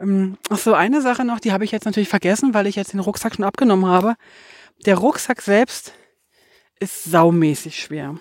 Ähm, 0.02 0.38
ach 0.50 0.58
so, 0.58 0.74
eine 0.74 1.02
Sache 1.02 1.24
noch, 1.24 1.40
die 1.40 1.54
habe 1.54 1.64
ich 1.64 1.72
jetzt 1.72 1.86
natürlich 1.86 2.10
vergessen, 2.10 2.54
weil 2.54 2.68
ich 2.68 2.76
jetzt 2.76 2.92
den 2.92 3.00
Rucksack 3.00 3.36
schon 3.36 3.46
abgenommen 3.46 3.86
habe. 3.86 4.16
Der 4.86 4.98
Rucksack 4.98 5.42
selbst 5.42 5.94
ist 6.80 7.04
saumäßig 7.06 7.80
schwer. 7.80 8.18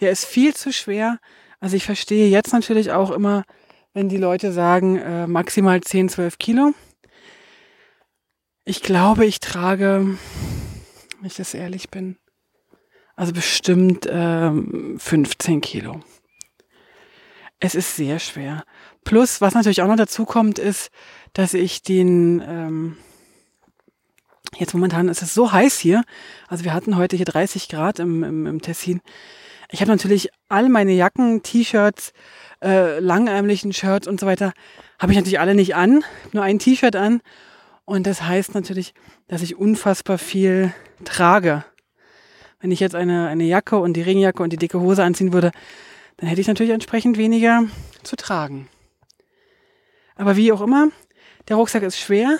Der 0.00 0.10
ist 0.10 0.26
viel 0.26 0.54
zu 0.54 0.72
schwer. 0.72 1.18
Also 1.60 1.76
ich 1.76 1.84
verstehe 1.84 2.28
jetzt 2.28 2.52
natürlich 2.52 2.92
auch 2.92 3.10
immer, 3.10 3.44
wenn 3.94 4.08
die 4.08 4.18
Leute 4.18 4.52
sagen, 4.52 4.96
äh, 4.98 5.26
maximal 5.26 5.80
10, 5.80 6.10
12 6.10 6.38
Kilo. 6.38 6.74
Ich 8.64 8.82
glaube, 8.82 9.24
ich 9.24 9.40
trage, 9.40 10.18
wenn 11.18 11.26
ich 11.26 11.36
das 11.36 11.54
ehrlich 11.54 11.90
bin, 11.90 12.18
also 13.16 13.32
bestimmt 13.32 14.06
ähm, 14.10 14.96
15 14.98 15.60
Kilo. 15.62 16.00
Es 17.60 17.74
ist 17.74 17.94
sehr 17.94 18.18
schwer. 18.18 18.64
Plus, 19.04 19.42
was 19.42 19.54
natürlich 19.54 19.82
auch 19.82 19.86
noch 19.86 19.96
dazu 19.96 20.24
kommt, 20.24 20.58
ist, 20.58 20.90
dass 21.34 21.52
ich 21.52 21.82
den, 21.82 22.42
ähm, 22.46 22.96
jetzt 24.56 24.72
momentan 24.72 25.08
ist 25.08 25.22
es 25.22 25.34
so 25.34 25.52
heiß 25.52 25.78
hier, 25.78 26.02
also 26.48 26.64
wir 26.64 26.72
hatten 26.72 26.96
heute 26.96 27.16
hier 27.16 27.26
30 27.26 27.68
Grad 27.68 27.98
im, 27.98 28.24
im, 28.24 28.46
im 28.46 28.62
Tessin. 28.62 29.02
Ich 29.70 29.82
habe 29.82 29.90
natürlich 29.90 30.30
all 30.48 30.70
meine 30.70 30.92
Jacken, 30.92 31.42
T-Shirts, 31.42 32.12
äh, 32.62 32.98
langärmlichen 32.98 33.74
Shirts 33.74 34.08
und 34.08 34.18
so 34.18 34.26
weiter, 34.26 34.52
habe 34.98 35.12
ich 35.12 35.18
natürlich 35.18 35.38
alle 35.38 35.54
nicht 35.54 35.76
an, 35.76 36.02
nur 36.32 36.42
ein 36.42 36.58
T-Shirt 36.58 36.96
an. 36.96 37.20
Und 37.84 38.06
das 38.06 38.22
heißt 38.22 38.54
natürlich, 38.54 38.94
dass 39.28 39.42
ich 39.42 39.56
unfassbar 39.56 40.16
viel 40.16 40.72
trage. 41.04 41.64
Wenn 42.60 42.72
ich 42.72 42.80
jetzt 42.80 42.94
eine, 42.94 43.28
eine 43.28 43.44
Jacke 43.44 43.78
und 43.78 43.94
die 43.94 44.02
Regenjacke 44.02 44.42
und 44.42 44.52
die 44.52 44.58
dicke 44.58 44.80
Hose 44.80 45.02
anziehen 45.02 45.32
würde, 45.32 45.50
dann 46.20 46.28
hätte 46.28 46.42
ich 46.42 46.48
natürlich 46.48 46.72
entsprechend 46.72 47.16
weniger 47.16 47.64
zu 48.02 48.14
tragen. 48.14 48.68
Aber 50.16 50.36
wie 50.36 50.52
auch 50.52 50.60
immer, 50.60 50.88
der 51.48 51.56
Rucksack 51.56 51.82
ist 51.82 51.98
schwer, 51.98 52.38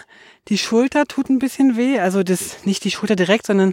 die 0.49 0.59
Schulter 0.59 1.07
tut 1.07 1.31
ein 1.31 1.39
bisschen 1.39 1.79
weh, 1.79 1.99
also 1.99 2.23
das 2.23 2.67
nicht 2.67 2.85
die 2.85 2.91
Schulter 2.91 3.17
direkt, 3.17 3.47
sondern 3.47 3.73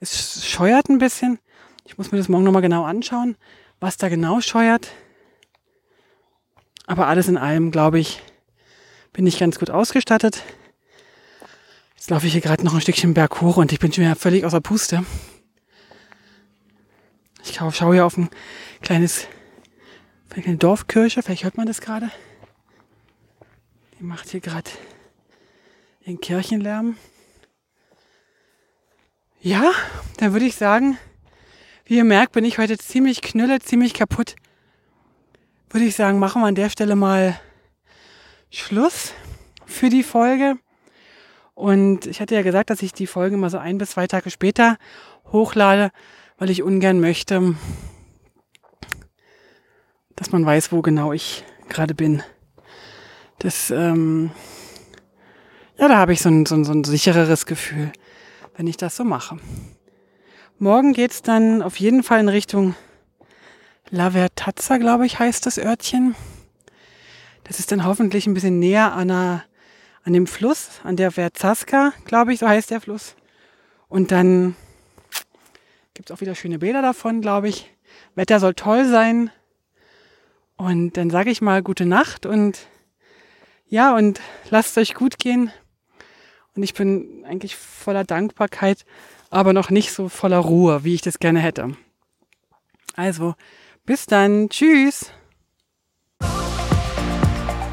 es 0.00 0.46
scheuert 0.46 0.90
ein 0.90 0.98
bisschen. 0.98 1.38
Ich 1.86 1.96
muss 1.96 2.12
mir 2.12 2.18
das 2.18 2.28
morgen 2.28 2.44
nochmal 2.44 2.60
genau 2.60 2.84
anschauen, 2.84 3.36
was 3.80 3.96
da 3.96 4.10
genau 4.10 4.42
scheuert. 4.42 4.88
Aber 6.86 7.06
alles 7.06 7.28
in 7.28 7.38
allem, 7.38 7.70
glaube 7.70 7.98
ich, 7.98 8.20
bin 9.14 9.26
ich 9.26 9.38
ganz 9.38 9.58
gut 9.58 9.70
ausgestattet. 9.70 10.42
Jetzt 11.96 12.10
laufe 12.10 12.26
ich 12.26 12.32
hier 12.32 12.42
gerade 12.42 12.64
noch 12.64 12.74
ein 12.74 12.80
Stückchen 12.82 13.14
Berg 13.14 13.40
hoch 13.40 13.56
und 13.56 13.72
ich 13.72 13.78
bin 13.78 13.92
schon 13.92 14.04
wieder 14.04 14.14
völlig 14.14 14.44
außer 14.44 14.60
Puste. 14.60 15.04
Ich 17.44 17.54
schaue 17.54 17.94
hier 17.94 18.04
auf 18.04 18.18
ein 18.18 18.28
kleines, 18.82 19.26
eine 20.30 20.42
kleine 20.42 20.58
Dorfkirche, 20.58 21.22
vielleicht 21.22 21.44
hört 21.44 21.56
man 21.56 21.66
das 21.66 21.80
gerade. 21.80 22.10
Die 23.98 24.04
macht 24.04 24.28
hier 24.28 24.40
gerade 24.40 24.70
den 26.06 26.20
Kirchenlärm. 26.20 26.96
Ja, 29.40 29.72
dann 30.16 30.32
würde 30.32 30.46
ich 30.46 30.56
sagen, 30.56 30.98
wie 31.84 31.96
ihr 31.96 32.04
merkt, 32.04 32.32
bin 32.32 32.44
ich 32.44 32.58
heute 32.58 32.76
ziemlich 32.76 33.22
knülle, 33.22 33.60
ziemlich 33.60 33.94
kaputt. 33.94 34.36
Würde 35.70 35.86
ich 35.86 35.96
sagen, 35.96 36.18
machen 36.18 36.42
wir 36.42 36.46
an 36.46 36.54
der 36.54 36.70
Stelle 36.70 36.96
mal 36.96 37.40
Schluss 38.50 39.12
für 39.66 39.88
die 39.88 40.02
Folge. 40.02 40.56
Und 41.54 42.06
ich 42.06 42.20
hatte 42.20 42.34
ja 42.34 42.42
gesagt, 42.42 42.70
dass 42.70 42.82
ich 42.82 42.92
die 42.92 43.06
Folge 43.06 43.36
mal 43.36 43.50
so 43.50 43.58
ein 43.58 43.78
bis 43.78 43.90
zwei 43.90 44.06
Tage 44.06 44.30
später 44.30 44.76
hochlade, 45.32 45.90
weil 46.38 46.50
ich 46.50 46.62
ungern 46.62 47.00
möchte, 47.00 47.54
dass 50.18 50.32
man 50.32 50.44
weiß, 50.44 50.72
wo 50.72 50.82
genau 50.82 51.12
ich 51.12 51.44
gerade 51.68 51.94
bin. 51.94 52.22
Das, 53.38 53.70
ähm, 53.70 54.30
ja, 55.78 55.88
da 55.88 55.96
habe 55.96 56.12
ich 56.12 56.20
so 56.20 56.28
ein, 56.28 56.44
so, 56.44 56.54
ein, 56.56 56.64
so 56.64 56.72
ein 56.72 56.84
sichereres 56.84 57.46
Gefühl 57.46 57.92
wenn 58.58 58.66
ich 58.66 58.76
das 58.76 58.96
so 58.96 59.04
mache. 59.04 59.38
Morgen 60.58 60.92
geht's 60.92 61.22
dann 61.22 61.62
auf 61.62 61.78
jeden 61.78 62.02
Fall 62.02 62.18
in 62.18 62.28
Richtung 62.28 62.74
La 63.88 64.10
Vertazza, 64.10 64.76
glaube 64.76 65.06
ich, 65.06 65.20
heißt 65.20 65.46
das 65.46 65.58
Örtchen. 65.58 66.16
Das 67.44 67.60
ist 67.60 67.70
dann 67.70 67.86
hoffentlich 67.86 68.26
ein 68.26 68.34
bisschen 68.34 68.58
näher 68.58 68.92
an, 68.92 69.10
einer, 69.10 69.44
an 70.02 70.12
dem 70.12 70.26
Fluss, 70.26 70.80
an 70.82 70.96
der 70.96 71.12
Verzaska, 71.12 71.92
glaube 72.04 72.34
ich, 72.34 72.40
so 72.40 72.48
heißt 72.48 72.72
der 72.72 72.80
Fluss. 72.80 73.14
Und 73.88 74.10
dann 74.10 74.56
gibt's 75.94 76.10
auch 76.10 76.20
wieder 76.20 76.34
schöne 76.34 76.58
Bilder 76.58 76.82
davon, 76.82 77.20
glaube 77.20 77.48
ich. 77.48 77.72
Wetter 78.16 78.40
soll 78.40 78.54
toll 78.54 78.84
sein. 78.86 79.30
Und 80.58 80.96
dann 80.96 81.08
sage 81.08 81.30
ich 81.30 81.40
mal 81.40 81.62
gute 81.62 81.86
Nacht 81.86 82.26
und 82.26 82.58
ja, 83.68 83.94
und 83.94 84.20
lasst 84.50 84.76
euch 84.76 84.94
gut 84.94 85.18
gehen. 85.18 85.52
Und 86.56 86.64
ich 86.64 86.74
bin 86.74 87.24
eigentlich 87.26 87.56
voller 87.56 88.02
Dankbarkeit, 88.02 88.84
aber 89.30 89.52
noch 89.52 89.70
nicht 89.70 89.92
so 89.92 90.08
voller 90.08 90.38
Ruhe, 90.38 90.82
wie 90.82 90.94
ich 90.94 91.02
das 91.02 91.20
gerne 91.20 91.38
hätte. 91.38 91.76
Also, 92.96 93.36
bis 93.86 94.06
dann. 94.06 94.48
Tschüss. 94.48 95.12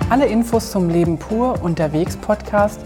Alle 0.10 0.28
Infos 0.28 0.70
zum 0.70 0.88
Leben 0.88 1.18
pur 1.18 1.64
unterwegs 1.64 2.16
Podcast 2.16 2.80